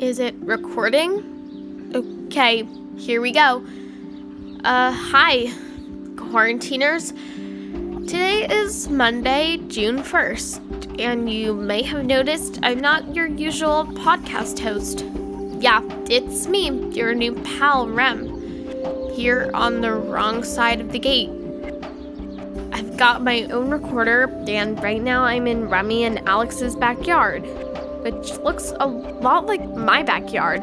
recording? 0.00 1.92
Okay, 1.94 2.66
here 2.96 3.20
we 3.20 3.32
go. 3.32 3.62
Uh, 4.64 4.90
hi, 4.92 5.52
quarantiners. 6.16 7.12
Today 8.08 8.46
is 8.46 8.88
Monday, 8.88 9.58
June 9.68 9.98
1st, 9.98 11.00
and 11.00 11.30
you 11.30 11.52
may 11.52 11.82
have 11.82 12.06
noticed 12.06 12.58
I'm 12.62 12.80
not 12.80 13.14
your 13.14 13.26
usual 13.26 13.84
podcast 13.84 14.58
host. 14.58 15.04
Yeah, 15.62 15.82
it's 16.08 16.46
me, 16.46 16.70
your 16.94 17.14
new 17.14 17.34
pal 17.34 17.86
Rem, 17.86 19.10
here 19.12 19.50
on 19.52 19.82
the 19.82 19.92
wrong 19.92 20.42
side 20.44 20.80
of 20.80 20.92
the 20.92 20.98
gate. 20.98 21.28
I've 22.72 22.96
got 22.96 23.22
my 23.22 23.42
own 23.50 23.70
recorder, 23.70 24.34
and 24.48 24.82
right 24.82 25.02
now 25.02 25.24
I'm 25.24 25.46
in 25.46 25.68
Remy 25.68 26.04
and 26.04 26.26
Alex's 26.26 26.74
backyard, 26.74 27.44
which 28.02 28.38
looks 28.38 28.72
a 28.80 28.86
lot 28.86 29.46
like 29.46 29.64
my 29.74 30.02
backyard. 30.02 30.62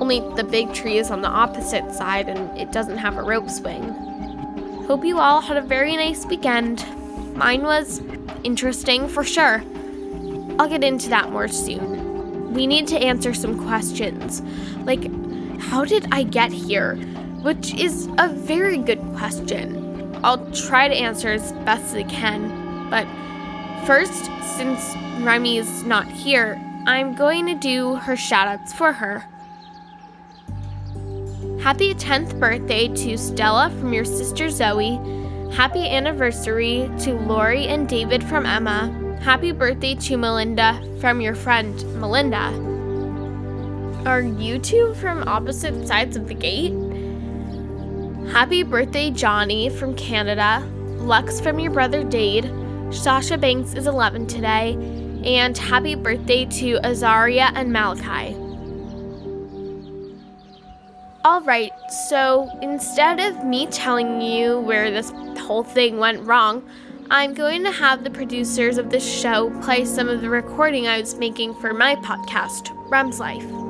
Only 0.00 0.20
the 0.36 0.44
big 0.44 0.72
tree 0.74 0.98
is 0.98 1.10
on 1.10 1.22
the 1.22 1.28
opposite 1.28 1.92
side 1.92 2.28
and 2.28 2.56
it 2.58 2.72
doesn't 2.72 2.98
have 2.98 3.16
a 3.16 3.22
rope 3.22 3.50
swing. 3.50 3.82
Hope 4.86 5.04
you 5.04 5.18
all 5.18 5.40
had 5.40 5.56
a 5.56 5.62
very 5.62 5.96
nice 5.96 6.24
weekend. 6.26 6.84
Mine 7.36 7.62
was 7.62 8.00
interesting 8.44 9.08
for 9.08 9.24
sure. 9.24 9.62
I'll 10.58 10.68
get 10.68 10.82
into 10.82 11.08
that 11.10 11.30
more 11.30 11.48
soon. 11.48 12.52
We 12.52 12.66
need 12.66 12.86
to 12.88 12.98
answer 12.98 13.34
some 13.34 13.66
questions, 13.66 14.40
like 14.84 15.10
how 15.60 15.84
did 15.84 16.06
I 16.12 16.22
get 16.22 16.52
here? 16.52 16.96
Which 17.42 17.74
is 17.74 18.08
a 18.18 18.28
very 18.28 18.78
good 18.78 19.00
question. 19.16 20.18
I'll 20.24 20.50
try 20.52 20.88
to 20.88 20.94
answer 20.94 21.28
as 21.28 21.52
best 21.64 21.84
as 21.84 21.94
I 21.94 22.02
can, 22.04 22.90
but 22.90 23.06
first, 23.86 24.30
since 24.56 24.94
Remy's 25.20 25.82
not 25.82 26.06
here, 26.06 26.60
I'm 26.86 27.14
going 27.14 27.46
to 27.46 27.54
do 27.54 27.96
her 27.96 28.14
shoutouts 28.14 28.72
for 28.72 28.92
her. 28.92 29.24
Happy 31.60 31.92
10th 31.92 32.38
birthday 32.38 32.88
to 32.88 33.18
Stella 33.18 33.70
from 33.78 33.92
your 33.92 34.04
sister 34.04 34.48
Zoe. 34.48 34.98
Happy 35.52 35.88
anniversary 35.88 36.90
to 37.00 37.14
Lori 37.14 37.66
and 37.66 37.88
David 37.88 38.22
from 38.24 38.46
Emma. 38.46 39.18
Happy 39.20 39.52
birthday 39.52 39.94
to 39.96 40.16
Melinda 40.16 40.80
from 41.00 41.20
your 41.20 41.34
friend 41.34 41.74
Melinda. 42.00 42.52
Are 44.06 44.22
you 44.22 44.58
two 44.58 44.94
from 44.94 45.26
opposite 45.26 45.86
sides 45.86 46.16
of 46.16 46.28
the 46.28 46.34
gate? 46.34 46.72
Happy 48.32 48.62
birthday, 48.62 49.10
Johnny 49.10 49.68
from 49.68 49.94
Canada. 49.94 50.64
Lux 50.98 51.40
from 51.40 51.58
your 51.58 51.72
brother 51.72 52.04
Dade. 52.04 52.44
Sasha 52.90 53.36
Banks 53.36 53.74
is 53.74 53.86
11 53.86 54.26
today. 54.26 54.72
And 55.24 55.56
happy 55.58 55.94
birthday 55.94 56.46
to 56.46 56.78
Azaria 56.80 57.50
and 57.54 57.72
Malachi. 57.72 58.34
Alright, 61.24 61.72
so 62.08 62.48
instead 62.62 63.20
of 63.20 63.44
me 63.44 63.66
telling 63.66 64.22
you 64.22 64.60
where 64.60 64.90
this 64.90 65.10
whole 65.40 65.64
thing 65.64 65.98
went 65.98 66.24
wrong, 66.24 66.66
I'm 67.10 67.34
going 67.34 67.64
to 67.64 67.72
have 67.72 68.04
the 68.04 68.10
producers 68.10 68.78
of 68.78 68.90
this 68.90 69.06
show 69.06 69.50
play 69.60 69.84
some 69.84 70.08
of 70.08 70.20
the 70.22 70.30
recording 70.30 70.86
I 70.86 71.00
was 71.00 71.16
making 71.16 71.54
for 71.60 71.74
my 71.74 71.96
podcast, 71.96 72.70
Rem's 72.90 73.20
Life. 73.20 73.67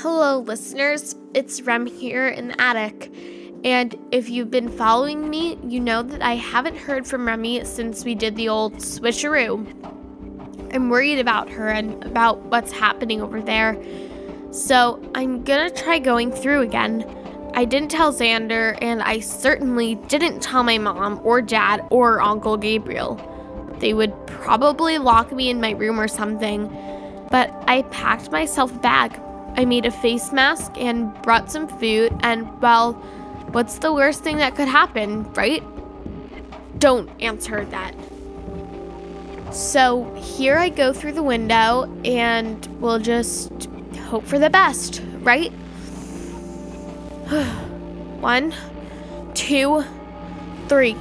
Hello, 0.00 0.40
listeners. 0.40 1.16
It's 1.32 1.62
Rem 1.62 1.86
here 1.86 2.28
in 2.28 2.48
the 2.48 2.60
attic. 2.60 3.10
And 3.64 3.96
if 4.12 4.28
you've 4.28 4.50
been 4.50 4.68
following 4.68 5.30
me, 5.30 5.58
you 5.66 5.80
know 5.80 6.02
that 6.02 6.20
I 6.20 6.34
haven't 6.34 6.76
heard 6.76 7.06
from 7.06 7.26
Remy 7.26 7.64
since 7.64 8.04
we 8.04 8.14
did 8.14 8.36
the 8.36 8.50
old 8.50 8.74
switcheroo. 8.74 9.64
I'm 10.74 10.90
worried 10.90 11.18
about 11.18 11.48
her 11.48 11.68
and 11.68 12.04
about 12.04 12.40
what's 12.40 12.72
happening 12.72 13.22
over 13.22 13.40
there. 13.40 13.82
So 14.50 15.02
I'm 15.14 15.42
gonna 15.44 15.70
try 15.70 15.98
going 15.98 16.30
through 16.30 16.60
again. 16.60 17.02
I 17.54 17.64
didn't 17.64 17.90
tell 17.90 18.12
Xander, 18.12 18.76
and 18.82 19.02
I 19.02 19.20
certainly 19.20 19.94
didn't 19.94 20.40
tell 20.40 20.62
my 20.62 20.76
mom 20.76 21.22
or 21.24 21.40
dad 21.40 21.82
or 21.88 22.20
Uncle 22.20 22.58
Gabriel. 22.58 23.18
They 23.78 23.94
would 23.94 24.14
probably 24.26 24.98
lock 24.98 25.32
me 25.32 25.48
in 25.48 25.58
my 25.58 25.70
room 25.70 25.98
or 25.98 26.06
something. 26.06 26.68
But 27.30 27.50
I 27.66 27.80
packed 27.90 28.30
myself 28.30 28.72
a 28.72 28.78
bag. 28.78 29.20
I 29.56 29.64
made 29.64 29.86
a 29.86 29.90
face 29.90 30.32
mask 30.32 30.72
and 30.76 31.14
brought 31.22 31.50
some 31.50 31.66
food, 31.66 32.14
and 32.20 32.60
well, 32.60 32.92
what's 33.52 33.78
the 33.78 33.92
worst 33.92 34.22
thing 34.22 34.36
that 34.36 34.54
could 34.54 34.68
happen, 34.68 35.32
right? 35.32 35.62
Don't 36.78 37.08
answer 37.22 37.64
that. 37.66 37.94
So 39.52 40.12
here 40.14 40.58
I 40.58 40.68
go 40.68 40.92
through 40.92 41.12
the 41.12 41.22
window, 41.22 41.90
and 42.04 42.66
we'll 42.80 42.98
just 42.98 43.68
hope 44.08 44.24
for 44.24 44.38
the 44.38 44.50
best, 44.50 45.00
right? 45.20 45.50
One, 48.20 48.54
two, 49.32 49.84
three. 50.68 50.96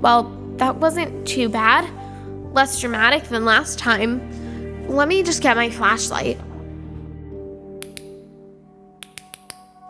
Well, 0.00 0.24
that 0.56 0.76
wasn't 0.76 1.26
too 1.26 1.48
bad. 1.48 1.88
Less 2.54 2.80
dramatic 2.80 3.24
than 3.24 3.44
last 3.44 3.78
time. 3.78 4.86
Let 4.88 5.08
me 5.08 5.22
just 5.22 5.42
get 5.42 5.56
my 5.56 5.70
flashlight. 5.70 6.40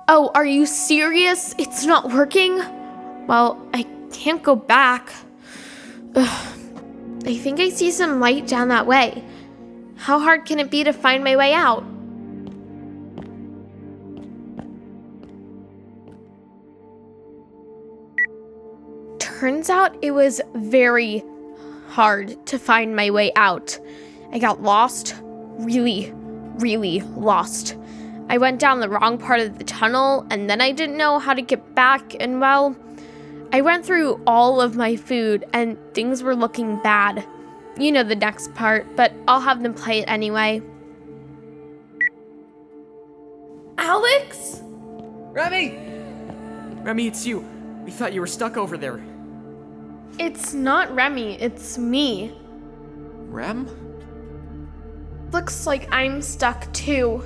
Oh, 0.08 0.30
are 0.34 0.46
you 0.46 0.66
serious? 0.66 1.54
It's 1.58 1.84
not 1.84 2.10
working? 2.10 2.56
Well, 3.26 3.60
I 3.74 3.86
can't 4.12 4.42
go 4.42 4.56
back. 4.56 5.12
Ugh. 6.14 6.54
I 7.26 7.36
think 7.36 7.60
I 7.60 7.68
see 7.68 7.90
some 7.90 8.20
light 8.20 8.46
down 8.46 8.68
that 8.68 8.86
way. 8.86 9.22
How 9.96 10.18
hard 10.18 10.46
can 10.46 10.60
it 10.60 10.70
be 10.70 10.84
to 10.84 10.92
find 10.92 11.22
my 11.22 11.36
way 11.36 11.52
out? 11.52 11.84
Turns 19.38 19.70
out 19.70 19.96
it 20.02 20.10
was 20.10 20.40
very 20.56 21.22
hard 21.90 22.44
to 22.46 22.58
find 22.58 22.96
my 22.96 23.08
way 23.10 23.30
out. 23.36 23.78
I 24.32 24.40
got 24.40 24.64
lost, 24.64 25.14
really, 25.58 26.12
really 26.58 27.02
lost. 27.02 27.76
I 28.28 28.38
went 28.38 28.58
down 28.58 28.80
the 28.80 28.88
wrong 28.88 29.16
part 29.16 29.38
of 29.38 29.56
the 29.56 29.62
tunnel, 29.62 30.26
and 30.28 30.50
then 30.50 30.60
I 30.60 30.72
didn't 30.72 30.96
know 30.96 31.20
how 31.20 31.34
to 31.34 31.40
get 31.40 31.76
back, 31.76 32.16
and 32.18 32.40
well, 32.40 32.76
I 33.52 33.60
went 33.60 33.86
through 33.86 34.20
all 34.26 34.60
of 34.60 34.74
my 34.74 34.96
food, 34.96 35.44
and 35.52 35.78
things 35.94 36.20
were 36.20 36.34
looking 36.34 36.82
bad. 36.82 37.24
You 37.78 37.92
know 37.92 38.02
the 38.02 38.16
next 38.16 38.52
part, 38.54 38.96
but 38.96 39.12
I'll 39.28 39.40
have 39.40 39.62
them 39.62 39.72
play 39.72 40.00
it 40.00 40.08
anyway. 40.08 40.60
Alex? 43.78 44.62
Remy! 45.30 45.78
Remy, 46.82 47.06
it's 47.06 47.24
you. 47.24 47.46
We 47.84 47.92
thought 47.92 48.12
you 48.12 48.20
were 48.20 48.26
stuck 48.26 48.56
over 48.56 48.76
there. 48.76 49.00
It's 50.18 50.54
not 50.54 50.94
Remy, 50.94 51.40
it's 51.40 51.78
me. 51.78 52.32
Rem? 53.28 53.68
Looks 55.32 55.66
like 55.66 55.92
I'm 55.92 56.22
stuck 56.22 56.72
too. 56.72 57.22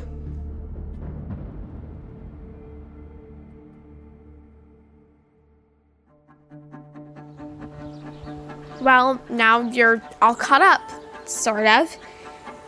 Well, 8.81 9.23
now 9.31 9.61
you're 9.61 10.03
all 10.21 10.35
caught 10.35 10.61
up, 10.61 10.81
sort 11.25 11.67
of. 11.67 11.97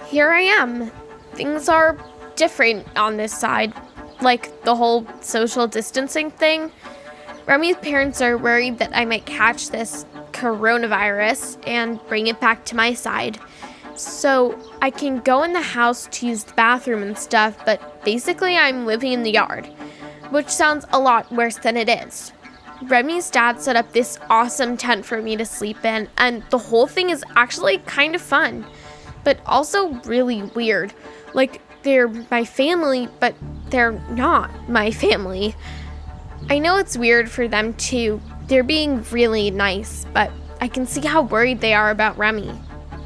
Here 0.07 0.31
I 0.31 0.43
am. 0.43 0.93
Things 1.33 1.69
are 1.69 1.99
different 2.37 2.87
on 2.97 3.17
this 3.17 3.37
side. 3.37 3.73
Like 4.21 4.63
the 4.63 4.77
whole 4.77 5.07
social 5.21 5.67
distancing 5.67 6.31
thing. 6.31 6.71
Remy's 7.47 7.77
parents 7.77 8.23
are 8.23 8.39
worried 8.39 8.79
that 8.79 8.97
I 8.97 9.05
might 9.05 9.27
catch 9.27 9.69
this 9.69 10.07
coronavirus 10.33 11.59
and 11.67 12.01
bring 12.09 12.27
it 12.27 12.41
back 12.41 12.65
to 12.67 12.77
my 12.77 12.95
side. 12.95 13.39
So 13.97 14.59
I 14.81 14.91
can 14.91 15.21
go 15.21 15.43
in 15.43 15.53
the 15.53 15.61
house 15.61 16.09
to 16.11 16.27
use 16.27 16.45
the 16.45 16.55
bathroom 16.55 17.03
and 17.03 17.17
stuff, 17.17 17.63
but 17.65 18.03
basically 18.05 18.57
I'm 18.57 18.87
living 18.87 19.13
in 19.13 19.23
the 19.23 19.31
yard, 19.31 19.67
which 20.31 20.49
sounds 20.49 20.87
a 20.93 20.99
lot 20.99 21.31
worse 21.31 21.59
than 21.59 21.77
it 21.77 21.89
is. 21.89 22.33
Remy's 22.83 23.31
dad 23.31 23.61
set 23.61 23.77
up 23.77 23.93
this 23.93 24.19
awesome 24.31 24.77
tent 24.77 25.05
for 25.05 25.23
me 25.23 25.37
to 25.37 25.45
sleep 25.45 25.85
in, 25.85 26.09
and 26.19 26.43
the 26.51 26.59
whole 26.59 26.87
thing 26.87 27.11
is 27.11 27.25
actually 27.37 27.79
kind 27.79 28.15
of 28.15 28.21
fun, 28.21 28.67
but 29.23 29.39
also 29.47 29.93
really 30.03 30.43
weird. 30.43 30.93
Like, 31.35 31.61
they're 31.83 32.09
my 32.31 32.45
family, 32.45 33.09
but 33.21 33.35
they're 33.69 33.93
not 34.11 34.69
my 34.69 34.91
family. 34.91 35.55
I 36.51 36.59
know 36.59 36.77
it's 36.77 36.97
weird 36.97 37.31
for 37.31 37.49
them 37.49 37.75
too. 37.75 38.21
They're 38.47 38.63
being 38.63 39.03
really 39.11 39.51
nice, 39.51 40.05
but 40.13 40.31
I 40.61 40.69
can 40.69 40.87
see 40.87 41.01
how 41.01 41.23
worried 41.23 41.61
they 41.61 41.75
are 41.75 41.91
about 41.91 42.17
Remy. 42.19 42.53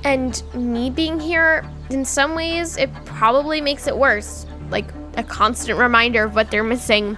And 0.05 0.43
me 0.55 0.91
being 0.91 1.19
here, 1.21 1.69
in 1.91 2.05
some 2.05 2.35
ways, 2.35 2.77
it 2.77 2.93
probably 3.05 3.61
makes 3.61 3.87
it 3.87 3.97
worse. 3.97 4.47
Like 4.71 4.87
a 5.17 5.23
constant 5.23 5.79
reminder 5.79 6.25
of 6.25 6.35
what 6.35 6.51
they're 6.51 6.65
missing. 6.65 7.17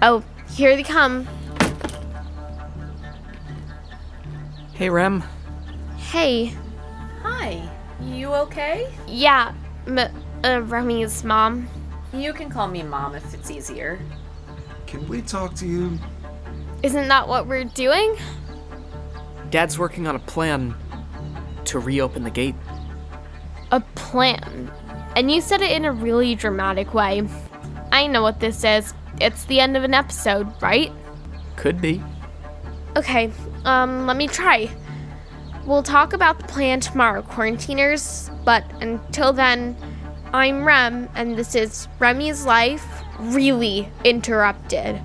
Oh, 0.00 0.24
here 0.50 0.74
they 0.74 0.82
come. 0.82 1.26
Hey, 4.74 4.90
Rem. 4.90 5.22
Hey. 5.96 6.54
Hi. 7.22 7.68
You 8.00 8.32
okay? 8.34 8.92
Yeah, 9.06 9.54
M- 9.86 9.98
uh, 10.42 10.62
Remy's 10.62 11.22
mom. 11.22 11.68
You 12.12 12.32
can 12.32 12.50
call 12.50 12.66
me 12.66 12.82
mom 12.82 13.14
if 13.14 13.32
it's 13.32 13.50
easier. 13.50 13.98
Can 14.92 15.08
we 15.08 15.22
talk 15.22 15.54
to 15.54 15.66
you? 15.66 15.98
Isn't 16.82 17.08
that 17.08 17.26
what 17.26 17.46
we're 17.46 17.64
doing? 17.64 18.14
Dad's 19.48 19.78
working 19.78 20.06
on 20.06 20.16
a 20.16 20.18
plan 20.18 20.74
to 21.64 21.78
reopen 21.78 22.24
the 22.24 22.30
gate. 22.30 22.54
A 23.70 23.80
plan. 23.80 24.70
And 25.16 25.30
you 25.30 25.40
said 25.40 25.62
it 25.62 25.70
in 25.70 25.86
a 25.86 25.92
really 25.92 26.34
dramatic 26.34 26.92
way. 26.92 27.26
I 27.90 28.06
know 28.06 28.20
what 28.20 28.38
this 28.38 28.64
is. 28.64 28.92
It's 29.18 29.46
the 29.46 29.60
end 29.60 29.78
of 29.78 29.84
an 29.84 29.94
episode, 29.94 30.46
right? 30.60 30.92
Could 31.56 31.80
be. 31.80 32.02
Okay, 32.94 33.32
um, 33.64 34.06
let 34.06 34.18
me 34.18 34.28
try. 34.28 34.70
We'll 35.64 35.82
talk 35.82 36.12
about 36.12 36.38
the 36.38 36.44
plan 36.48 36.80
tomorrow, 36.80 37.22
quarantiners, 37.22 38.30
but 38.44 38.62
until 38.82 39.32
then, 39.32 39.74
I'm 40.34 40.66
Rem, 40.66 41.08
and 41.14 41.34
this 41.34 41.54
is 41.54 41.88
Remy's 41.98 42.44
Life 42.44 43.01
Really 43.22 43.88
Interrupted. 44.04 45.00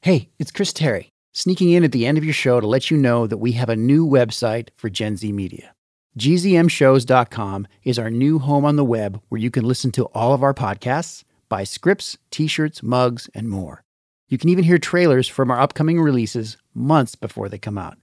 Hey, 0.00 0.28
it's 0.38 0.52
Chris 0.52 0.72
Tarry, 0.72 1.08
sneaking 1.32 1.70
in 1.70 1.82
at 1.82 1.90
the 1.90 2.06
end 2.06 2.18
of 2.18 2.24
your 2.24 2.32
show 2.32 2.60
to 2.60 2.66
let 2.66 2.88
you 2.90 2.96
know 2.96 3.26
that 3.26 3.38
we 3.38 3.52
have 3.52 3.68
a 3.68 3.74
new 3.74 4.06
website 4.06 4.68
for 4.76 4.88
Gen 4.88 5.16
Z 5.16 5.32
Media. 5.32 5.74
GZMshows.com 6.18 7.66
is 7.82 7.98
our 7.98 8.10
new 8.10 8.38
home 8.38 8.64
on 8.64 8.76
the 8.76 8.84
web 8.84 9.20
where 9.28 9.40
you 9.40 9.50
can 9.50 9.64
listen 9.64 9.90
to 9.92 10.04
all 10.14 10.32
of 10.32 10.44
our 10.44 10.54
podcasts, 10.54 11.24
buy 11.48 11.64
scripts, 11.64 12.16
t 12.30 12.46
shirts, 12.46 12.82
mugs, 12.82 13.28
and 13.34 13.48
more. 13.48 13.83
You 14.28 14.38
can 14.38 14.48
even 14.48 14.64
hear 14.64 14.78
trailers 14.78 15.28
from 15.28 15.50
our 15.50 15.60
upcoming 15.60 16.00
releases 16.00 16.56
months 16.74 17.14
before 17.14 17.48
they 17.48 17.58
come 17.58 17.78
out. 17.78 17.98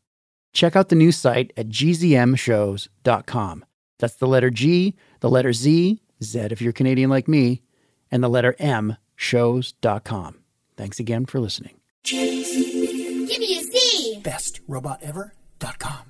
Check 0.54 0.76
out 0.76 0.90
the 0.90 0.96
new 0.96 1.12
site 1.12 1.52
at 1.58 1.70
gzmshows.com. 1.70 3.66
That's 4.00 4.16
the 4.16 4.28
letter 4.28 4.50
G, 4.50 4.96
the 5.20 5.30
letter 5.30 5.54
Z, 5.54 6.02
Z 6.24 6.40
if 6.40 6.62
you're 6.62 6.74
Canadian 6.74 7.10
like 7.10 7.28
me, 7.28 7.62
and 8.12 8.24
the 8.24 8.30
letter 8.30 8.56
M, 8.60 8.98
shows.com. 9.16 10.40
Thanks 10.76 11.00
again 11.00 11.26
for 11.26 11.40
listening. 11.40 11.80
Give 12.04 13.40
me 13.40 13.58
a 13.58 13.62
Z. 13.62 14.22
BestRobotEver.com. 14.24 16.01